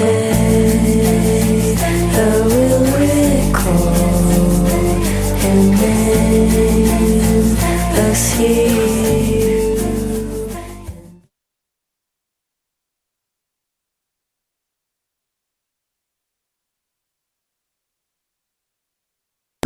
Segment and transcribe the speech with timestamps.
[0.00, 0.23] wanted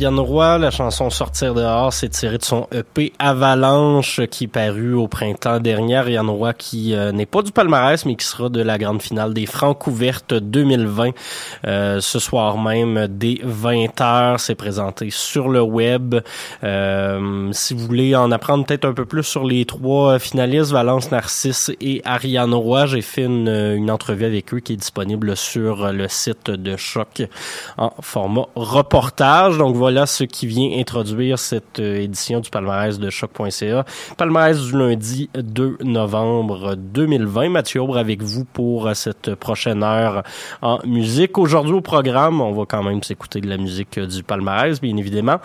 [0.00, 4.94] Ariane Roy, la chanson Sortir dehors, c'est tiré de son EP Avalanche qui est paru
[4.94, 5.96] au printemps dernier.
[5.96, 9.34] Ariane Roy qui euh, n'est pas du palmarès mais qui sera de la grande finale
[9.34, 11.10] des Francs ouvertes 2020.
[11.66, 16.14] Euh, ce soir même, dès 20h, c'est présenté sur le web.
[16.64, 21.10] Euh, si vous voulez en apprendre peut-être un peu plus sur les trois finalistes, Valence
[21.10, 25.92] Narcisse et Ariane Roy, j'ai fait une, une entrevue avec eux qui est disponible sur
[25.92, 27.20] le site de Choc
[27.76, 29.58] en format reportage.
[29.58, 33.84] Donc voilà ce qui vient introduire cette euh, édition du palmarès de choc.ca.
[34.16, 37.48] Palmarès du lundi 2 novembre 2020.
[37.48, 40.22] Mathieu Aubre avec vous pour euh, cette prochaine heure
[40.62, 41.38] en musique.
[41.38, 44.96] Aujourd'hui au programme, on va quand même s'écouter de la musique euh, du palmarès, bien
[44.96, 45.38] évidemment.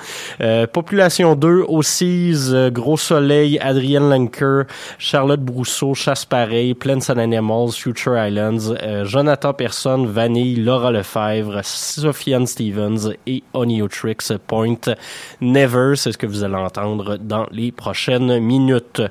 [0.73, 4.63] Population 2, Ossies, Gros Soleil, Adrienne Lanker,
[4.97, 12.47] Charlotte Brousseau, Chasse Pareil, Plants and Animals, Future Islands, Jonathan Person, Vanille, Laura Lefebvre, Sophiane
[12.47, 14.95] Stevens et Onio Trick Point
[15.41, 15.93] Never.
[15.95, 19.01] C'est ce que vous allez entendre dans les prochaines minutes.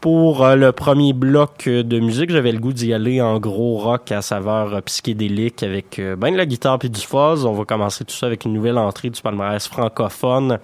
[0.00, 4.12] Pour euh, le premier bloc de musique, j'avais le goût d'y aller en gros rock
[4.12, 7.44] à saveur psychédélique avec euh, ben de la guitare puis du fuzz.
[7.44, 10.58] On va commencer tout ça avec une nouvelle entrée du palmarès francophone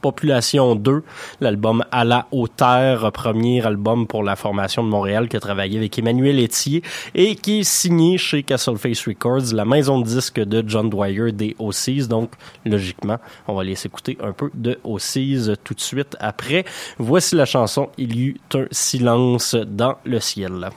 [0.00, 1.02] Population 2,
[1.40, 5.98] l'album À la hauteur, premier album pour la formation de Montréal qui a travaillé avec
[5.98, 6.82] Emmanuel Etier
[7.14, 11.56] et qui est signé chez Castleface Records, la maison de disques de John Dwyer des
[11.58, 12.08] OCs.
[12.08, 12.32] Donc,
[12.64, 16.64] logiquement, on va laisser écouter un peu de OCs tout de suite après.
[16.98, 20.70] Voici la chanson Il y eut un silence dans le ciel.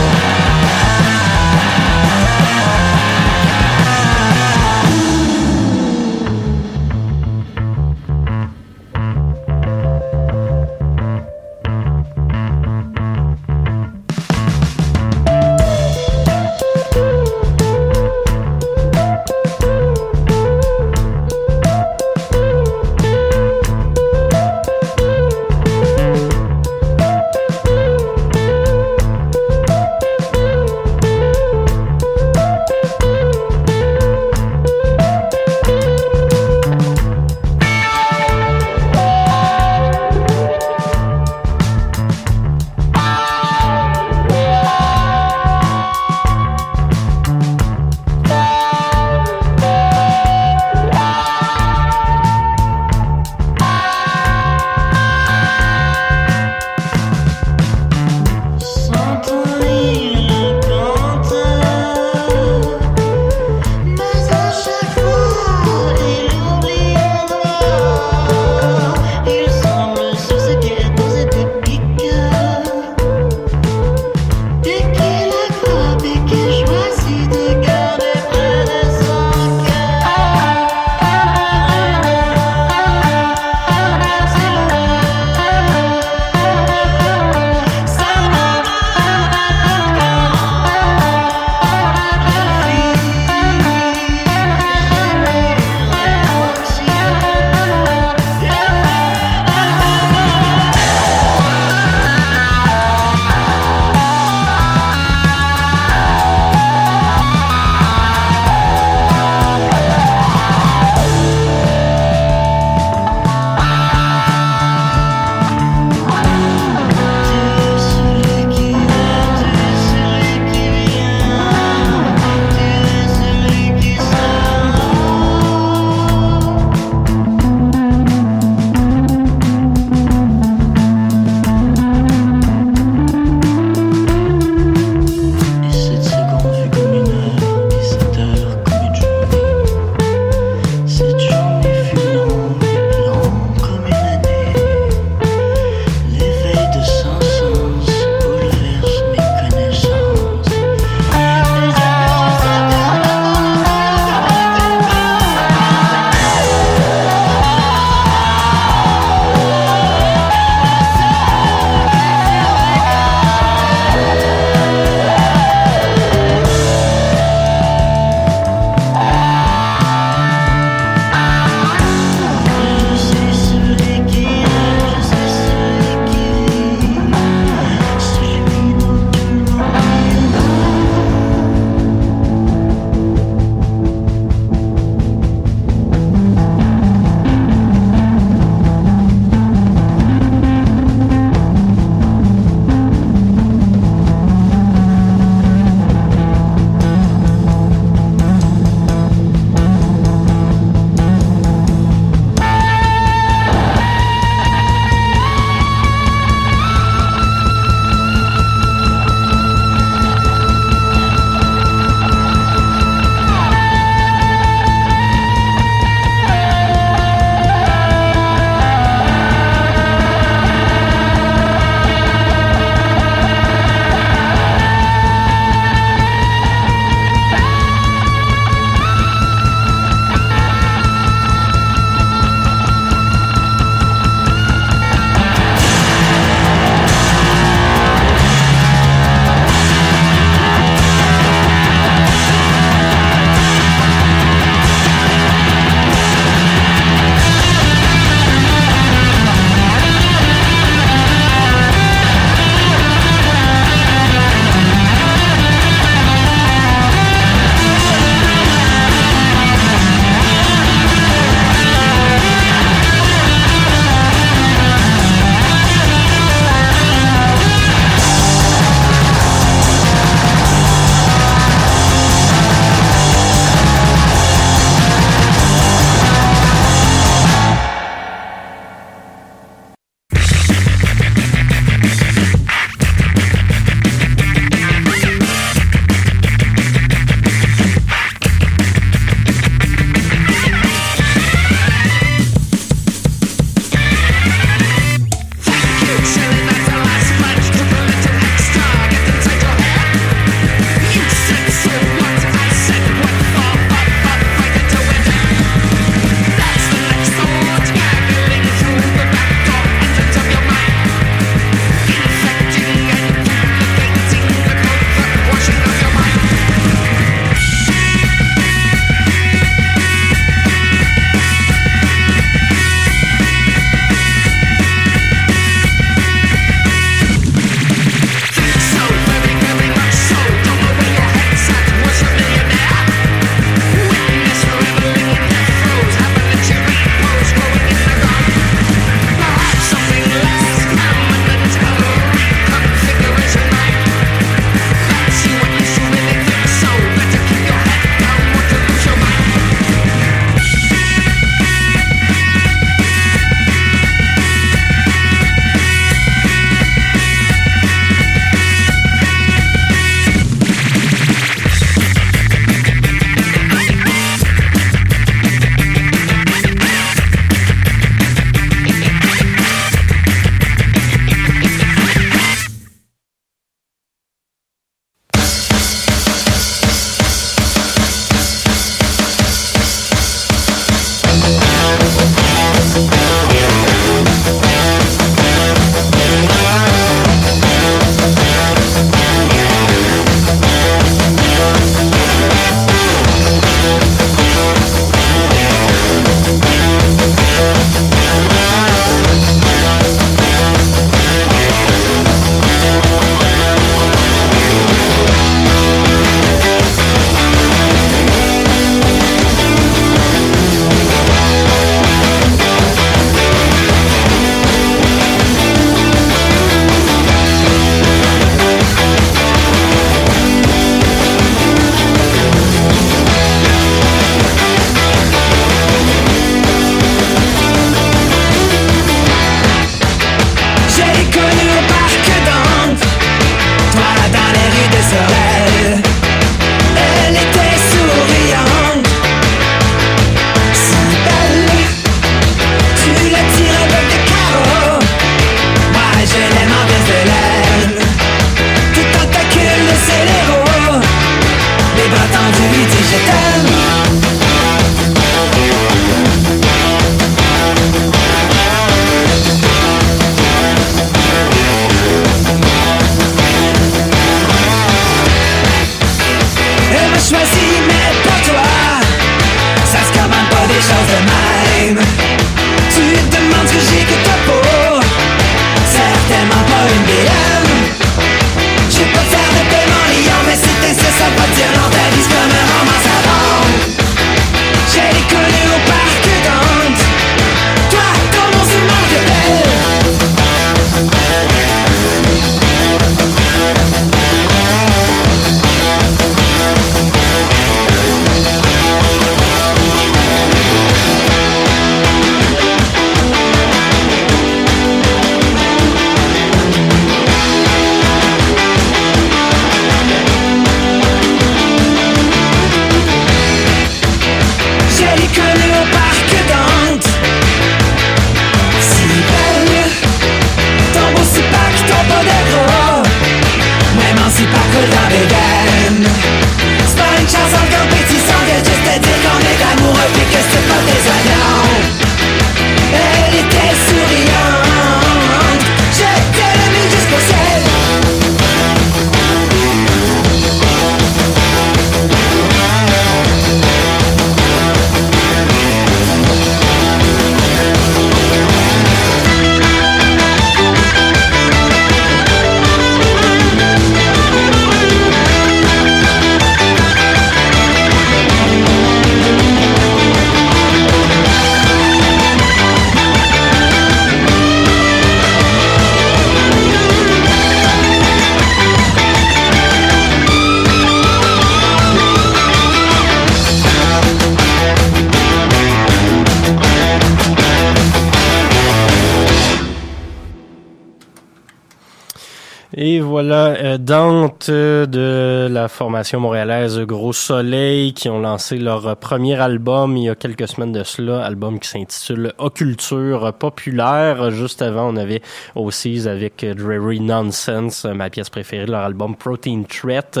[585.54, 590.26] Formation montréalaise Gros Soleil qui ont lancé leur euh, premier album il y a quelques
[590.26, 594.10] semaines de cela, album qui s'intitule Occulture populaire.
[594.10, 595.00] Juste avant, on avait
[595.36, 600.00] aussi avec Dreary Nonsense, ma pièce préférée, leur album Protein Threat.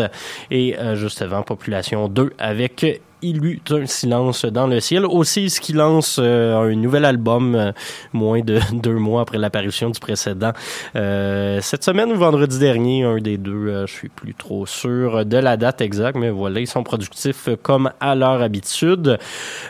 [0.50, 5.06] Et euh, juste avant, Population 2 avec il eut un silence dans le ciel.
[5.06, 7.72] Aussi, ce qui lance euh, un nouvel album euh,
[8.12, 10.52] moins de deux mois après l'apparition du précédent.
[10.94, 15.24] Euh, cette semaine ou vendredi dernier, un des deux, euh, je suis plus trop sûr
[15.24, 19.18] de la date exacte, mais voilà, ils sont productifs comme à leur habitude.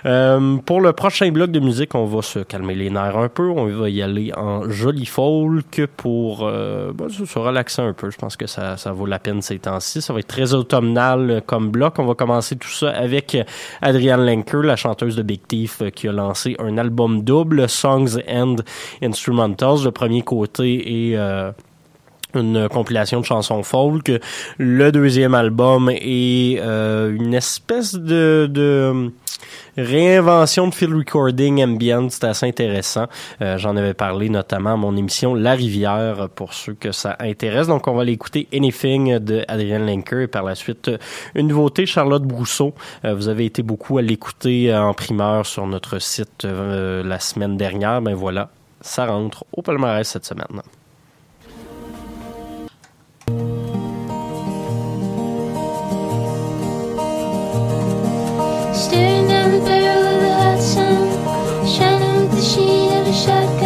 [0.03, 3.49] Pour le prochain bloc de musique, on va se calmer les nerfs un peu.
[3.49, 8.11] On va y aller en joli folk pour ben, se relaxer un peu.
[8.11, 10.03] Je pense que ça, ça vaut la peine ces temps-ci.
[10.03, 11.99] Ça va être très automnal comme bloc.
[11.99, 13.37] On va commencer tout ça avec
[13.83, 18.19] Adrienne Lenker, la chanteuse de Big Thief, euh, qui a lancé un album double, Songs
[18.29, 18.57] and
[19.03, 19.85] Instrumentals.
[19.85, 21.19] Le premier côté est...
[22.35, 24.11] une compilation de chansons folk.
[24.59, 29.13] Le deuxième album est euh, une espèce de, de
[29.77, 32.09] réinvention de field recording ambient.
[32.11, 33.07] C'est assez intéressant.
[33.43, 37.67] Euh, J'en avais parlé notamment à mon émission La Rivière pour ceux que ça intéresse.
[37.67, 40.99] Donc, on va l'écouter Anything de Adrienne Lenker et par la suite euh,
[41.35, 42.75] une nouveauté, Charlotte Brousseau.
[43.05, 47.19] Euh, vous avez été beaucoup à l'écouter euh, en primeur sur notre site euh, la
[47.19, 48.01] semaine dernière.
[48.03, 50.63] Ben voilà, ça rentre au palmarès cette semaine.
[58.95, 63.64] Staring down the barrel of the hot sun, shining with the sheen of a shotgun.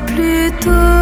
[0.00, 0.99] Semblent plutôt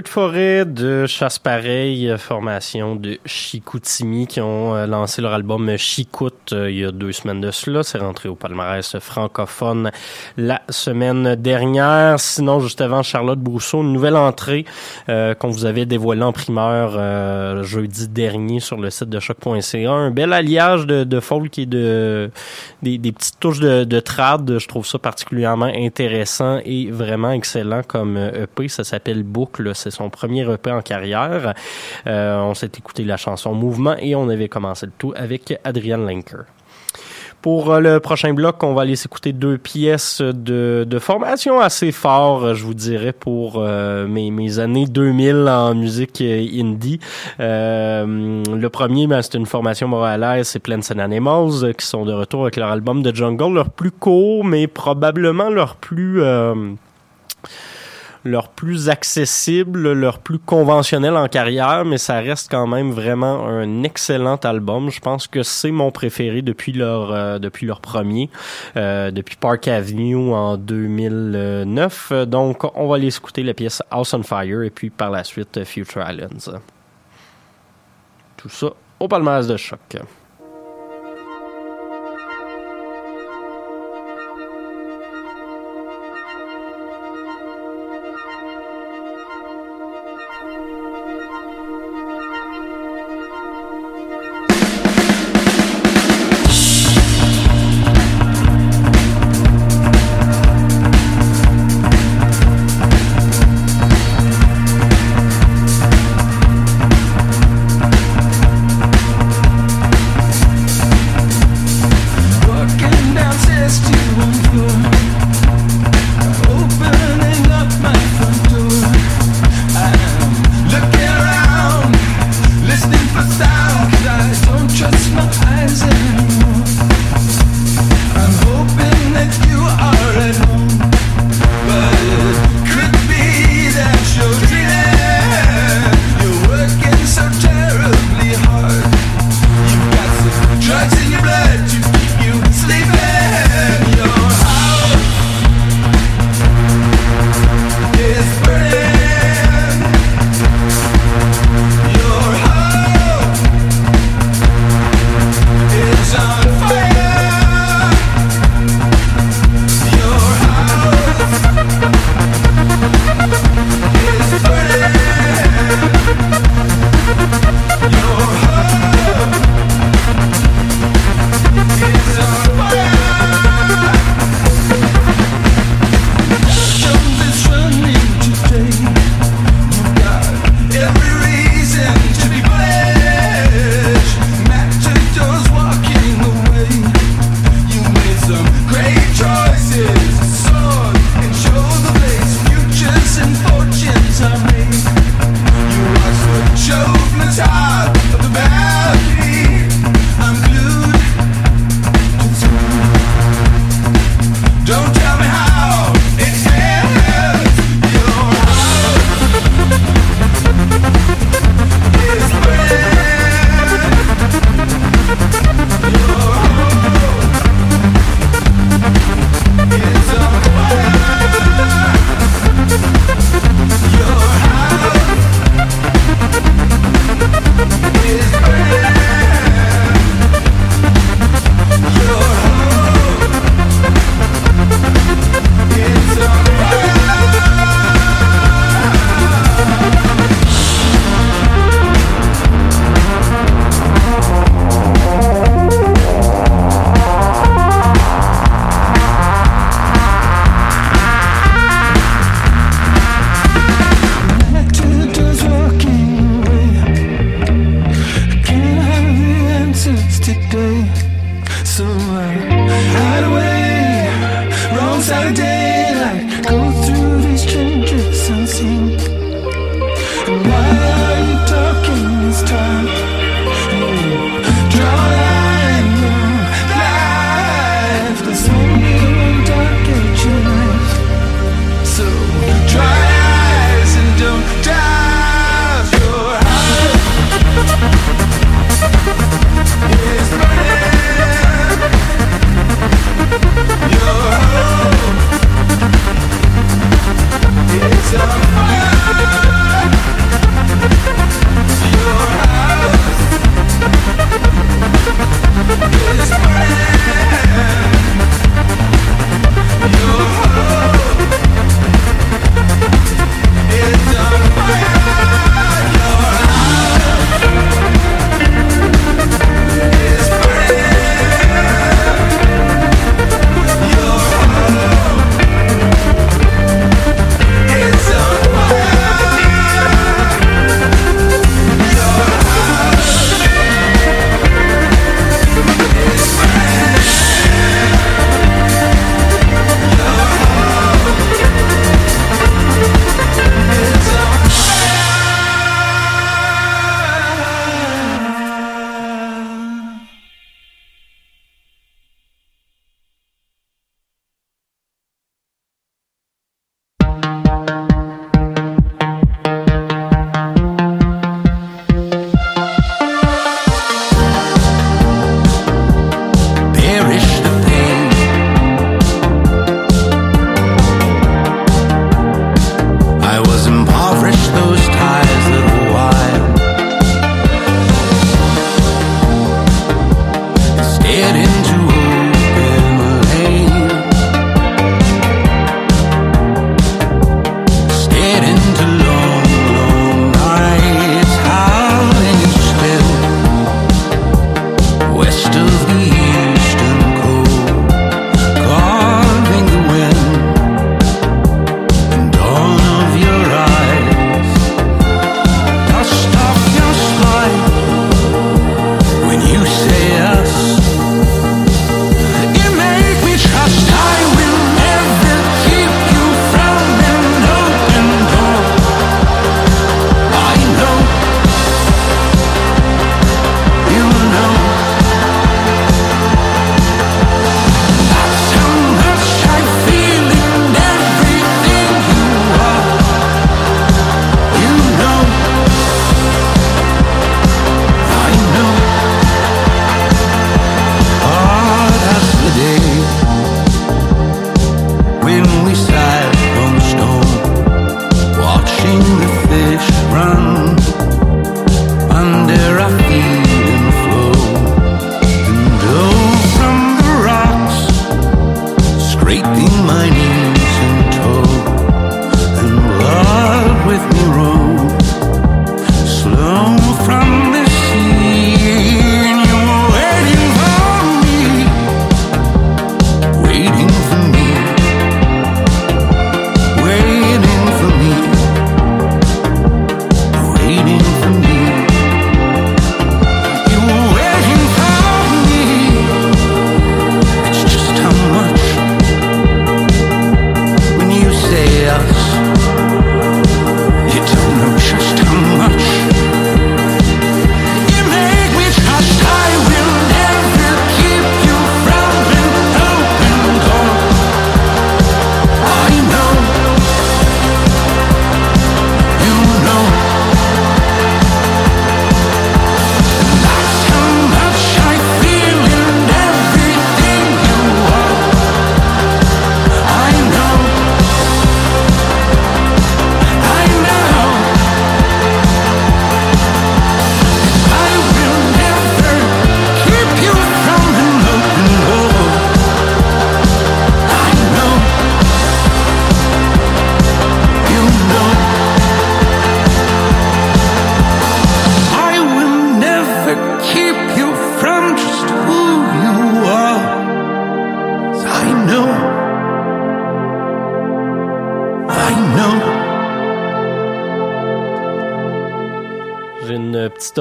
[0.00, 5.76] Feu de forêt de Chasse Pareil, formation de Chicoutimi qui ont euh, lancé leur album
[5.76, 7.82] Chicoute euh, il y a deux semaines de cela.
[7.82, 9.90] C'est rentré au palmarès francophone
[10.38, 12.18] la semaine dernière.
[12.18, 14.64] Sinon, juste avant, Charlotte Brousseau, une nouvelle entrée
[15.08, 19.90] euh, qu'on vous avait dévoilée en primeur euh, jeudi dernier sur le site de choc.ca.
[19.90, 22.30] Un bel alliage de, de folk et de
[22.82, 24.58] des, des petites touches de, de trad.
[24.58, 28.68] Je trouve ça particulièrement intéressant et vraiment excellent comme euh, EP.
[28.68, 29.74] Ça s'appelle Boucle.
[29.90, 31.54] Son premier EP en carrière.
[32.06, 35.98] Euh, on s'est écouté la chanson Mouvement et on avait commencé le tout avec Adrian
[35.98, 36.44] Lenker.
[37.42, 41.90] Pour euh, le prochain bloc, on va aller s'écouter deux pièces de, de formation assez
[41.90, 47.00] fort, je vous dirais, pour euh, mes, années 2000 en musique indie.
[47.40, 52.12] Euh, le premier, ben, c'est une formation montréalaise, c'est Plants and Animals, qui sont de
[52.12, 56.22] retour avec leur album de Jungle, leur plus court, mais probablement leur plus...
[56.22, 56.54] euh,
[58.24, 63.82] leur plus accessible, leur plus conventionnel en carrière, mais ça reste quand même vraiment un
[63.82, 64.90] excellent album.
[64.90, 68.30] Je pense que c'est mon préféré depuis leur euh, depuis leur premier,
[68.76, 72.12] euh, depuis Park Avenue en 2009.
[72.26, 75.64] Donc, on va aller écouter la pièce House on Fire et puis par la suite
[75.64, 76.58] Future Islands.
[78.36, 79.80] Tout ça au palmarès de choc.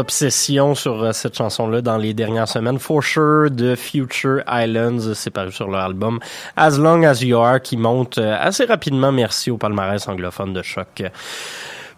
[0.09, 2.79] Obsession sur euh, cette chanson-là dans les dernières semaines.
[2.79, 6.19] For Sure de Future Islands, c'est paru sur leur album
[6.55, 10.63] As Long As You Are qui monte euh, assez rapidement, merci au palmarès anglophone de
[10.63, 11.03] choc.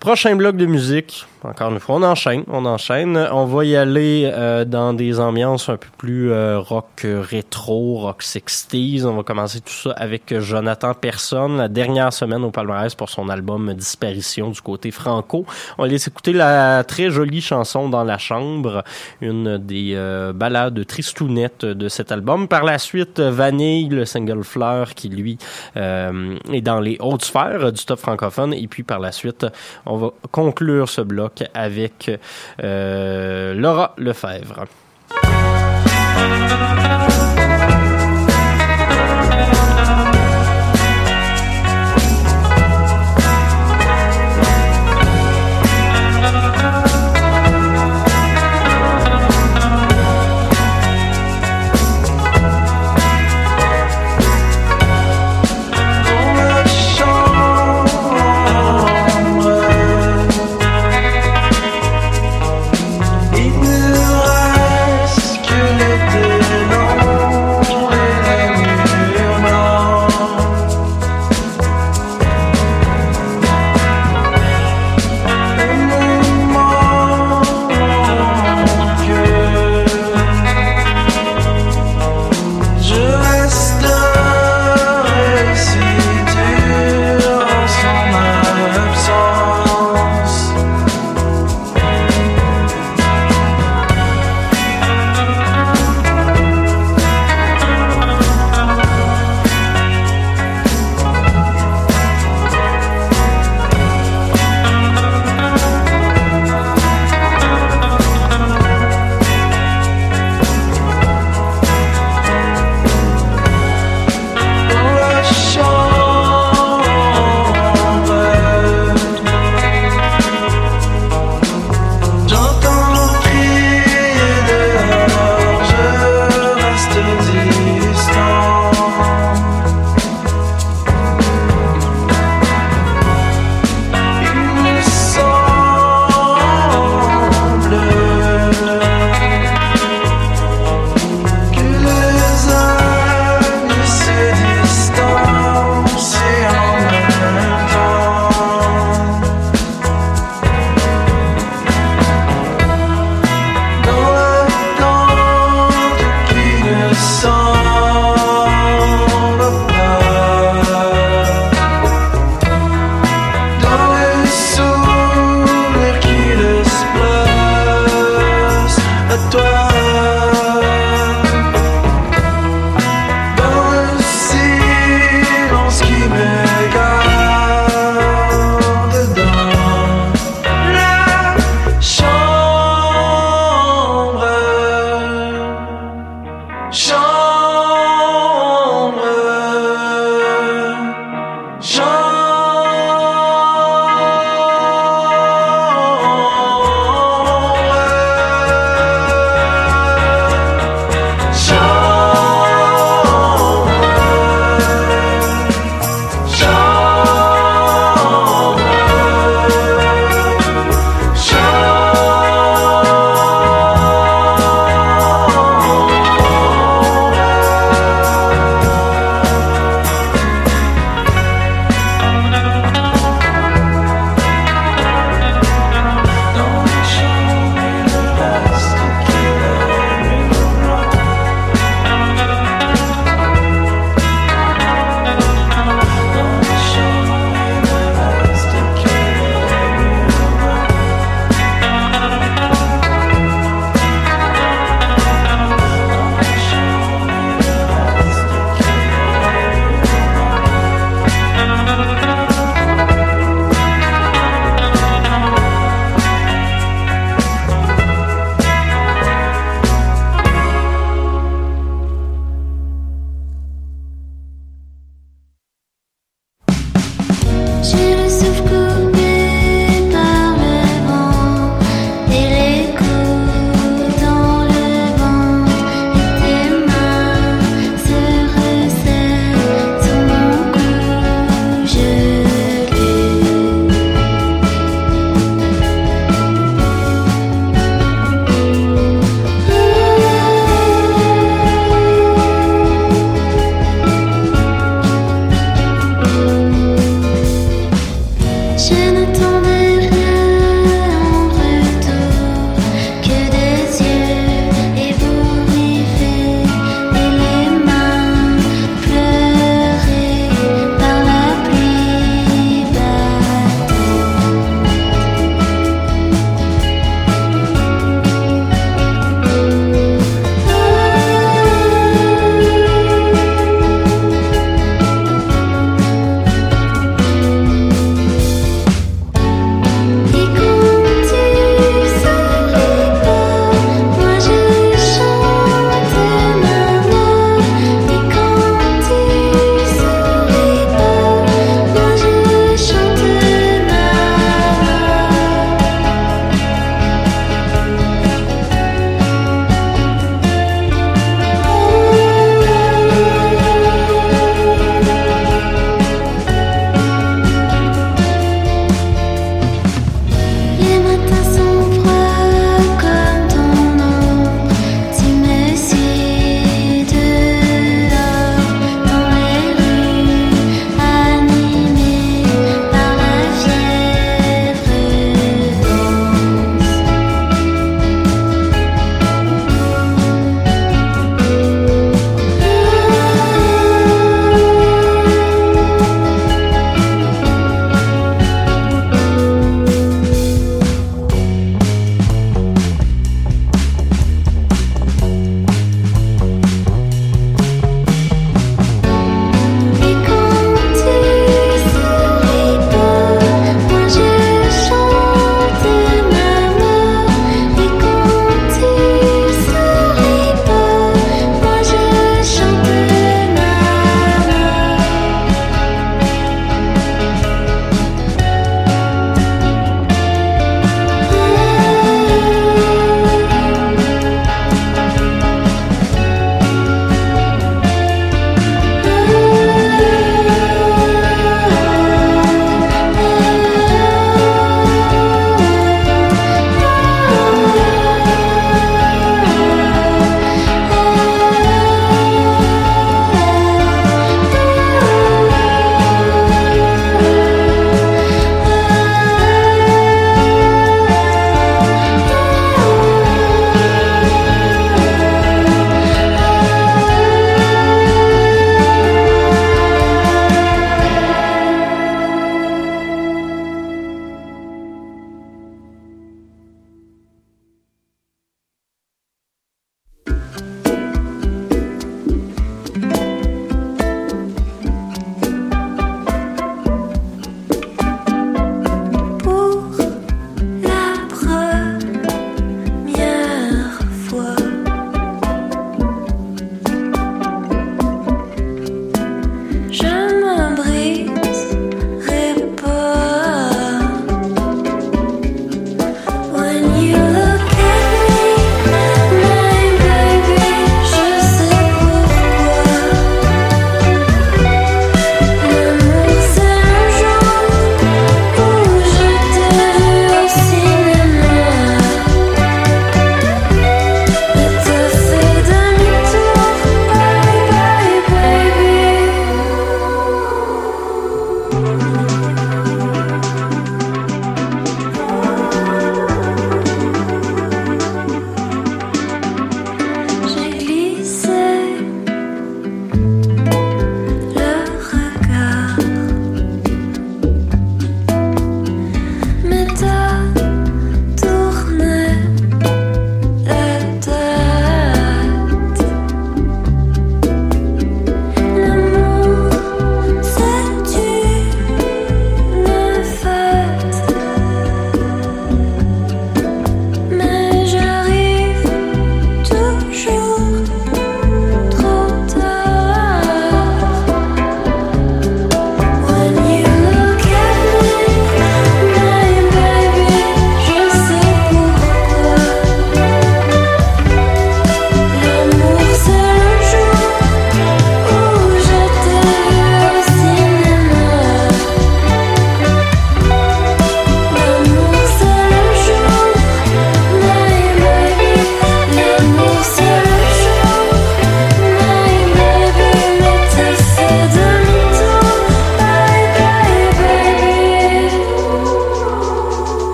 [0.00, 3.16] Prochain bloc de musique, encore une fois, on enchaîne, on enchaîne.
[3.16, 7.98] On va y aller euh, dans des ambiances un peu plus euh, rock euh, rétro,
[7.98, 9.04] rock 60s.
[9.04, 13.28] On va commencer tout ça avec Jonathan Personne, la dernière semaine au palmarès pour son
[13.28, 15.44] album Disparition du côté franco.
[15.78, 18.82] On laisse écouter la très jolie chanson Dans la chambre,
[19.20, 22.48] une des euh, ballades tristounettes de cet album.
[22.48, 25.38] Par la suite, Vanille, le single Fleur qui lui
[25.76, 28.54] euh, est dans les hautes sphères du top francophone.
[28.54, 29.46] Et puis par la suite,
[29.86, 32.10] on va conclure ce bloc avec
[32.62, 34.66] euh, Laura Lefebvre.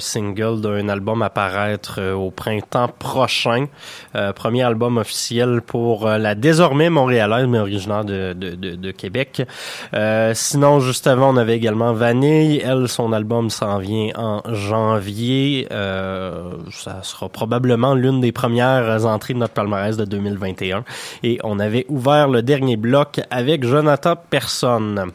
[0.00, 3.66] Single d'un album à paraître euh, au printemps prochain.
[4.14, 8.90] Euh, premier album officiel pour euh, la désormais montréalaise, mais originaire de, de, de, de
[8.90, 9.42] Québec.
[10.34, 12.62] Sinon, juste avant, on avait également Vanille.
[12.64, 15.66] Elle, son album s'en vient en janvier.
[15.70, 20.84] Ça sera probablement l'une des premières entrées de notre palmarès de 2021.
[21.22, 25.12] Et on avait ouvert le dernier bloc avec Jonathan Personne.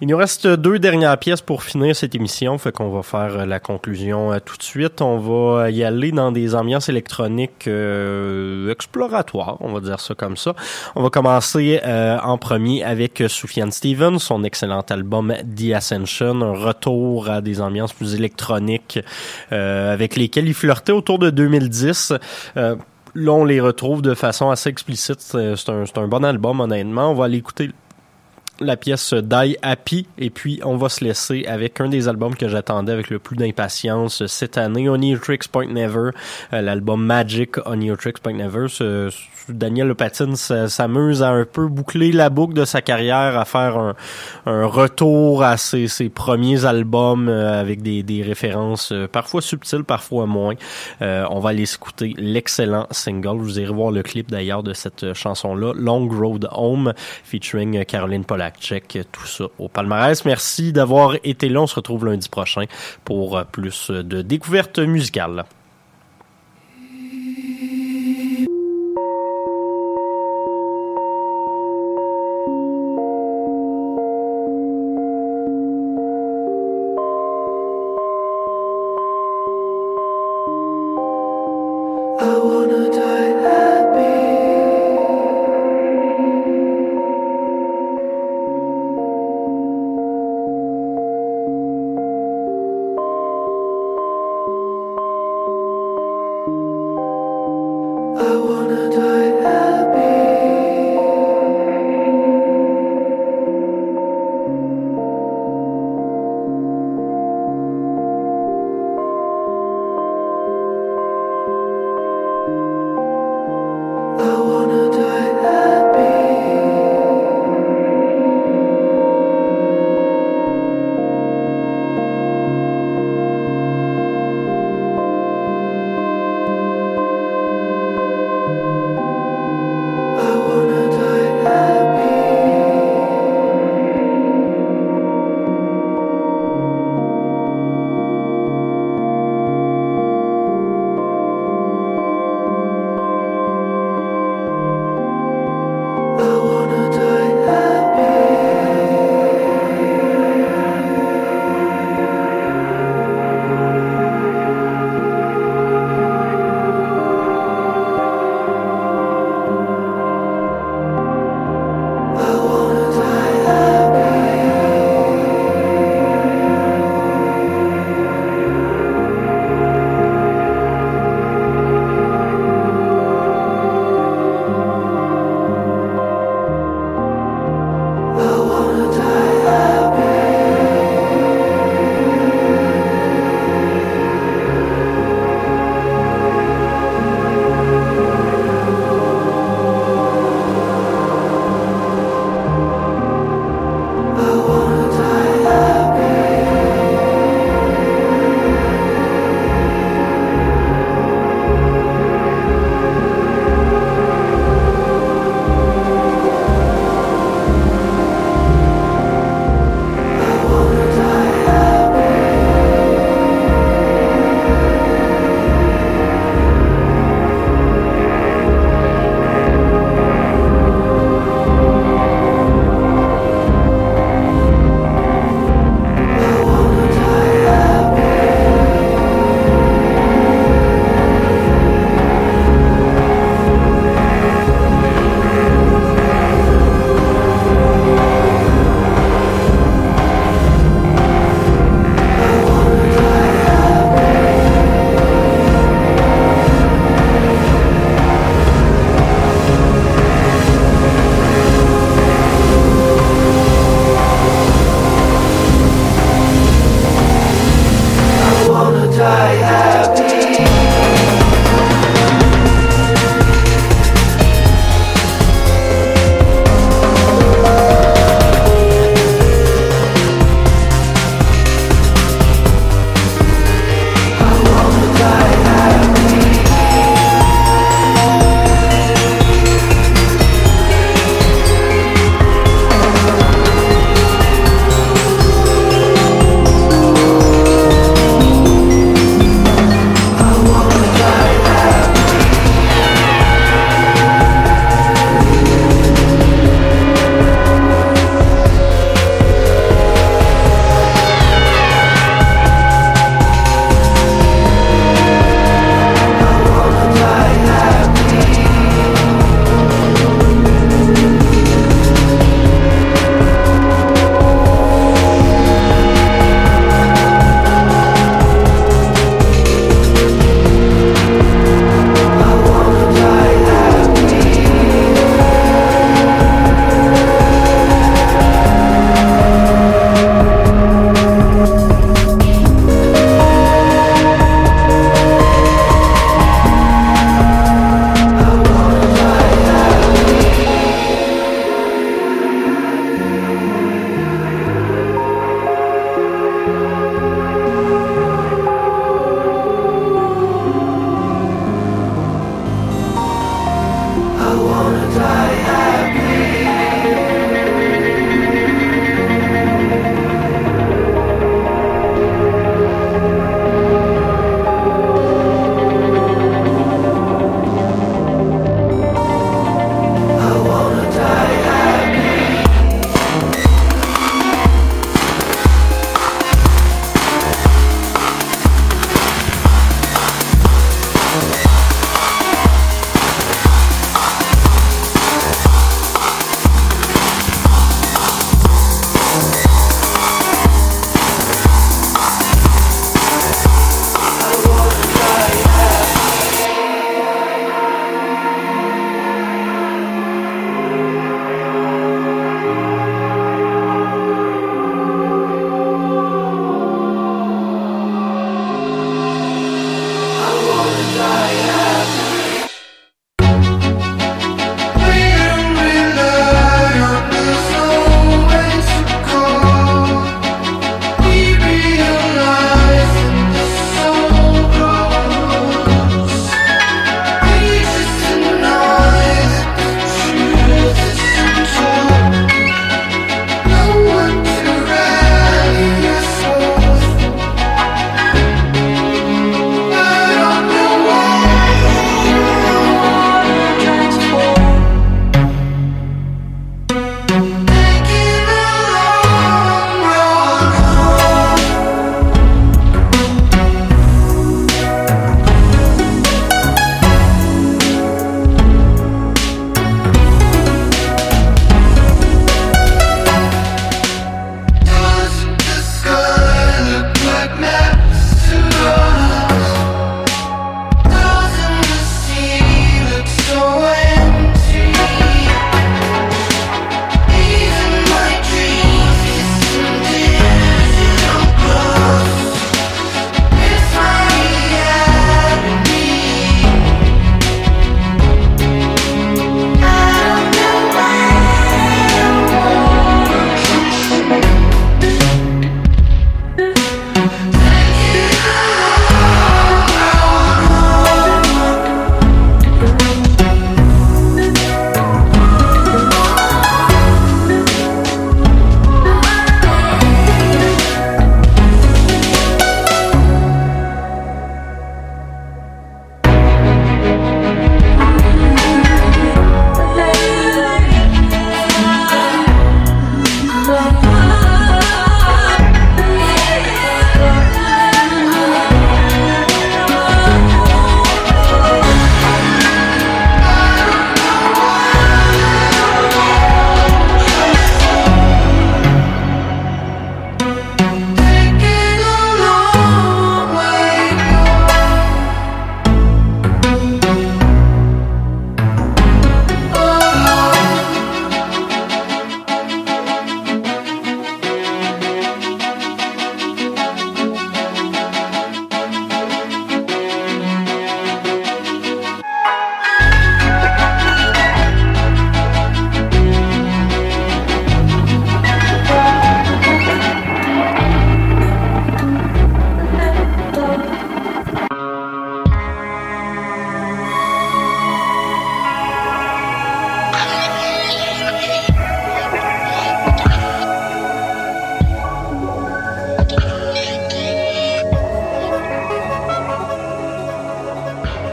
[0.00, 3.46] Il nous reste deux dernières pièces pour finir cette émission, fait qu'on va faire euh,
[3.46, 5.00] la conclusion euh, tout de suite.
[5.00, 10.36] On va y aller dans des ambiances électroniques euh, exploratoires, on va dire ça comme
[10.36, 10.54] ça.
[10.96, 16.52] On va commencer euh, en premier avec Soufiane Stevens, son excellent album The Ascension, un
[16.52, 18.98] retour à des ambiances plus électroniques
[19.52, 22.12] euh, avec lesquelles il flirtait autour de 2010.
[22.56, 22.76] Euh,
[23.16, 25.20] Là, on les retrouve de façon assez explicite.
[25.20, 27.12] C'est un, un bon album, honnêtement.
[27.12, 27.70] On va aller écouter
[28.60, 32.48] la pièce Die Happy et puis on va se laisser avec un des albums que
[32.48, 36.10] j'attendais avec le plus d'impatience cette année, On Your Tricks Point Never,
[36.52, 38.66] euh, l'album Magic On Your Tricks Point Never.
[39.48, 43.76] Daniel Lepatine s- s'amuse à un peu boucler la boucle de sa carrière, à faire
[43.76, 50.54] un, retour à ses, premiers albums euh, avec des, références euh, parfois subtiles, parfois moins.
[51.00, 53.36] On va aller écouter l'excellent single.
[53.36, 56.94] Vous irez voir le clip d'ailleurs de cette chanson-là, Long Road Home,
[57.24, 60.24] featuring Caroline Polacek, tout ça au palmarès.
[60.24, 61.62] Merci d'avoir été là.
[61.62, 62.64] On se retrouve lundi prochain
[63.04, 65.44] pour euh, plus de découvertes musicales.